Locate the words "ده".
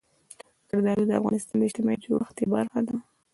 2.87-2.95